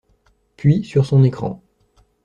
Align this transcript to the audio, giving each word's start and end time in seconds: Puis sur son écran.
Puis 0.57 0.83
sur 0.83 1.05
son 1.05 1.23
écran. 1.23 1.61